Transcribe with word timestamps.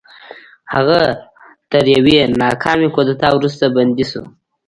هغه 0.73 1.01
تر 1.71 1.83
یوې 1.97 2.17
ناکامې 2.41 2.87
کودتا 2.95 3.29
وروسته 3.33 3.65
بندي 3.75 4.05
شو. 4.11 4.23